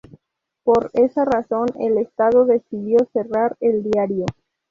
[0.63, 4.25] Por esa razón, el estado decidió cerrar el diario.